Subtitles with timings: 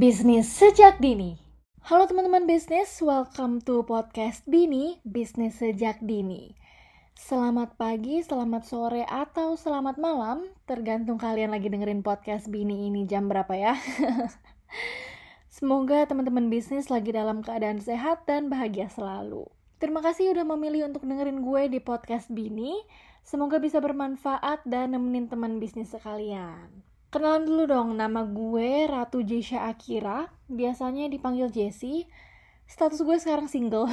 [0.00, 1.36] Bisnis sejak dini.
[1.84, 6.56] Halo teman-teman bisnis, welcome to podcast Bini, Bisnis sejak dini.
[7.12, 13.28] Selamat pagi, selamat sore, atau selamat malam, tergantung kalian lagi dengerin podcast Bini ini jam
[13.28, 13.76] berapa ya.
[15.60, 19.44] Semoga teman-teman bisnis lagi dalam keadaan sehat dan bahagia selalu.
[19.84, 22.72] Terima kasih udah memilih untuk dengerin gue di podcast Bini.
[23.20, 26.88] Semoga bisa bermanfaat dan nemenin teman bisnis sekalian.
[27.10, 32.06] Kenalan dulu dong, nama gue Ratu Jesha Akira, biasanya dipanggil Jessie.
[32.70, 33.90] Status gue sekarang single.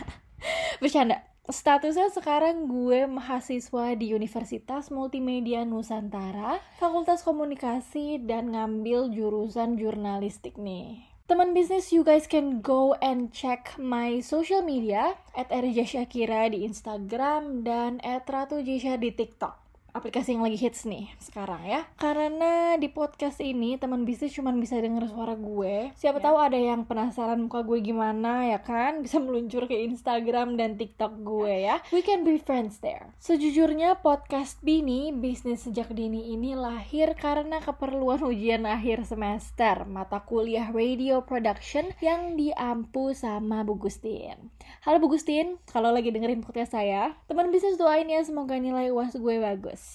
[0.80, 1.28] Bercanda.
[1.44, 11.04] Statusnya sekarang gue mahasiswa di Universitas Multimedia Nusantara, Fakultas Komunikasi, dan ngambil jurusan jurnalistik nih.
[11.28, 15.52] Teman bisnis, you guys can go and check my social media at
[15.84, 21.64] Shakira di Instagram dan at Ratu Jesha di TikTok aplikasi yang lagi hits nih sekarang
[21.64, 21.88] ya.
[21.96, 25.90] Karena di podcast ini teman bisnis cuma bisa denger suara gue.
[25.96, 26.26] Siapa yeah.
[26.28, 28.98] tahu ada yang penasaran muka gue gimana ya kan?
[29.08, 31.80] Bisa meluncur ke Instagram dan TikTok gue ya.
[31.90, 33.10] We can be friends there.
[33.18, 40.68] Sejujurnya podcast Bini bisnis sejak dini ini lahir karena keperluan ujian akhir semester mata kuliah
[40.70, 44.52] radio production yang diampu sama Bu Gustin.
[44.84, 49.16] Halo Bu Gustin kalau lagi dengerin podcast saya teman bisnis doain ya semoga nilai uas
[49.16, 49.87] gue bagus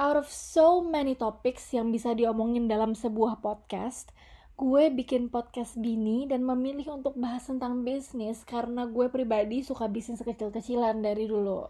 [0.00, 4.08] out of so many topics yang bisa diomongin dalam sebuah podcast,
[4.56, 10.24] gue bikin podcast Bini dan memilih untuk bahas tentang bisnis karena gue pribadi suka bisnis
[10.24, 11.68] kecil-kecilan dari dulu.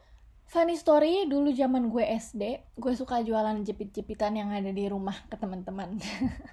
[0.51, 5.39] Funny story, dulu zaman gue SD, gue suka jualan jepit-jepitan yang ada di rumah ke
[5.39, 5.99] teman-teman.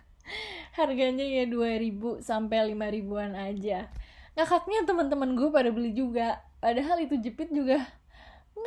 [0.78, 3.90] Harganya ya 2000 sampai 5000-an aja.
[4.38, 6.42] Ngakaknya teman-teman gue pada beli juga.
[6.62, 7.86] Padahal itu jepit juga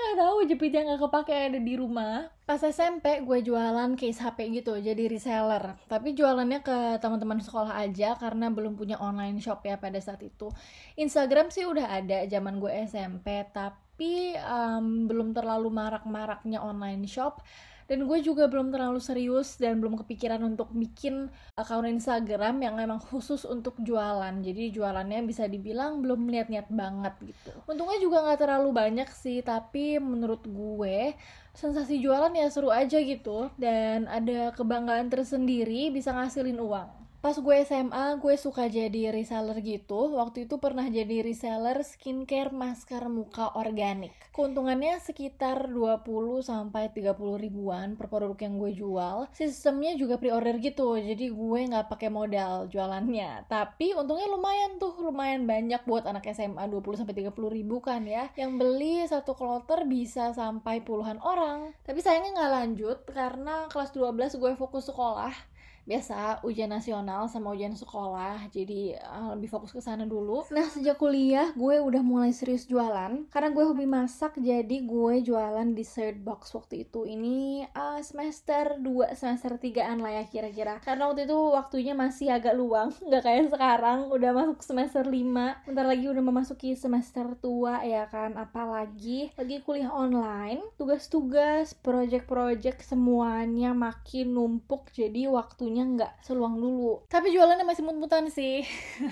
[0.01, 2.33] nggak tahu jepit yang nggak kepake ada di rumah.
[2.49, 5.77] Pas SMP gue jualan case HP gitu jadi reseller.
[5.87, 10.49] Tapi jualannya ke teman-teman sekolah aja karena belum punya online shop ya pada saat itu.
[10.97, 17.45] Instagram sih udah ada zaman gue SMP tapi um, belum terlalu marak-maraknya online shop
[17.91, 21.27] dan gue juga belum terlalu serius dan belum kepikiran untuk bikin
[21.59, 24.31] akun Instagram yang emang khusus untuk jualan.
[24.39, 27.51] Jadi jualannya bisa dibilang belum niat-niat banget gitu.
[27.67, 31.19] Untungnya juga nggak terlalu banyak sih tapi menurut gue
[31.51, 33.51] sensasi jualan ya seru aja gitu.
[33.59, 40.17] Dan ada kebanggaan tersendiri bisa ngasilin uang pas gue SMA gue suka jadi reseller gitu.
[40.17, 44.17] Waktu itu pernah jadi reseller skincare masker muka organik.
[44.33, 46.01] Keuntungannya sekitar 20
[46.41, 49.29] sampai 30 ribuan per produk yang gue jual.
[49.37, 53.45] Sistemnya juga pre-order gitu jadi gue nggak pakai modal jualannya.
[53.53, 58.33] Tapi untungnya lumayan tuh lumayan banyak buat anak SMA 20 sampai 30 ribu kan ya.
[58.33, 61.77] Yang beli satu kloter bisa sampai puluhan orang.
[61.85, 65.50] Tapi sayangnya nggak lanjut karena kelas 12 gue fokus sekolah
[65.91, 68.47] biasa ujian nasional sama ujian sekolah.
[68.55, 70.47] Jadi uh, lebih fokus ke sana dulu.
[70.55, 73.27] Nah sejak kuliah gue udah mulai serius jualan.
[73.33, 77.11] Karena gue hobi masak jadi gue jualan dessert box waktu itu.
[77.11, 80.79] Ini uh, semester 2 semester 3an lah ya kira-kira.
[80.79, 84.13] Karena waktu itu waktunya masih agak luang nggak kayak sekarang.
[84.15, 88.39] Udah masuk semester 5 bentar lagi udah memasuki semester tua ya kan?
[88.39, 90.63] Apalagi lagi kuliah online.
[90.79, 94.87] Tugas-tugas project-project semuanya makin numpuk.
[94.95, 97.05] Jadi waktu waktunya nggak seluang dulu.
[97.13, 98.65] Tapi jualannya masih mut-mutan sih.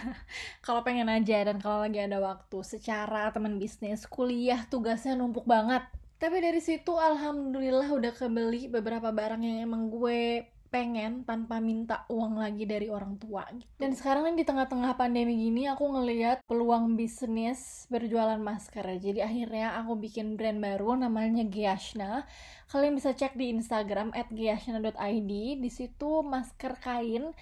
[0.64, 5.84] Kalau pengen aja dan kalau lagi ada waktu secara teman bisnis kuliah tugasnya numpuk banget.
[6.16, 12.40] Tapi dari situ alhamdulillah udah kebeli beberapa barang yang emang gue pengen tanpa minta uang
[12.40, 13.68] lagi dari orang tua gitu.
[13.80, 18.84] Dan sekarang di tengah-tengah pandemi gini aku ngeliat peluang bisnis berjualan masker.
[19.00, 22.28] Jadi akhirnya aku bikin brand baru namanya Giashna.
[22.68, 25.32] Kalian bisa cek di Instagram @giashna.id.
[25.58, 27.32] Di situ masker kain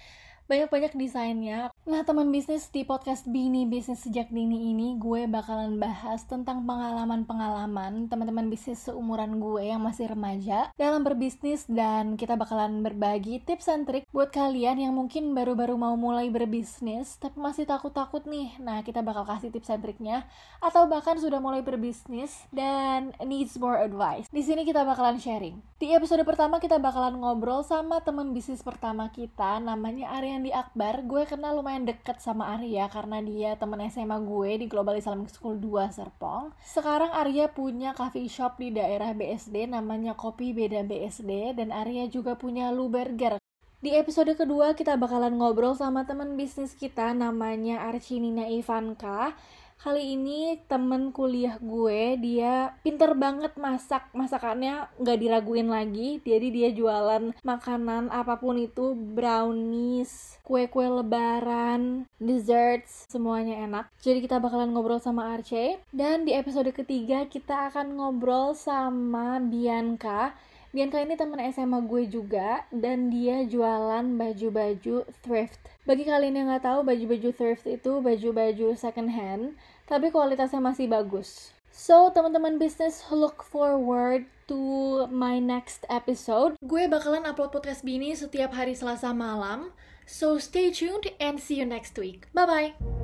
[0.47, 1.69] banyak-banyak desainnya.
[1.83, 8.07] Nah, teman bisnis di podcast Bini Bisnis Sejak Dini ini gue bakalan bahas tentang pengalaman-pengalaman
[8.07, 13.83] teman-teman bisnis seumuran gue yang masih remaja dalam berbisnis dan kita bakalan berbagi tips and
[13.87, 18.55] trik buat kalian yang mungkin baru-baru mau mulai berbisnis tapi masih takut-takut nih.
[18.63, 20.23] Nah, kita bakal kasih tips and triknya
[20.63, 24.31] atau bahkan sudah mulai berbisnis dan needs more advice.
[24.31, 25.59] Di sini kita bakalan sharing.
[25.75, 31.05] Di episode pertama kita bakalan ngobrol sama teman bisnis pertama kita namanya Arya di Akbar,
[31.07, 35.57] gue kenal lumayan deket sama Arya karena dia temen SMA gue di Global Islamic School
[35.57, 36.53] 2 Serpong.
[36.61, 42.35] Sekarang Arya punya coffee shop di daerah BSD namanya Kopi Beda BSD dan Arya juga
[42.35, 43.39] punya Lu Burger.
[43.77, 49.37] Di episode kedua kita bakalan ngobrol sama temen bisnis kita namanya Arcinina Ivanka
[49.77, 54.09] Kali ini temen kuliah gue, dia pinter banget masak.
[54.09, 56.17] Masakannya nggak diraguin lagi.
[56.25, 63.85] Jadi dia jualan makanan apa pun itu, brownies, kue-kue lebaran, desserts, semuanya enak.
[64.01, 65.77] Jadi kita bakalan ngobrol sama Arce.
[65.93, 70.33] Dan di episode ketiga kita akan ngobrol sama Bianca
[70.75, 76.67] Bianca ini temen SMA gue juga dan dia jualan baju-baju thrift bagi kalian yang nggak
[76.67, 79.55] tahu, baju-baju thrift itu baju-baju second hand,
[79.87, 81.55] tapi kualitasnya masih bagus.
[81.71, 84.59] So, teman-teman bisnis look forward to
[85.07, 86.59] my next episode.
[86.59, 89.71] Gue bakalan upload podcast Bini setiap hari Selasa malam.
[90.03, 92.27] So, stay tuned and see you next week.
[92.35, 92.96] Bye-bye.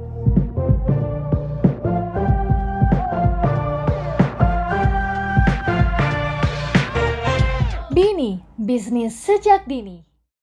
[7.93, 10.01] Bini, bisnis sejak dini.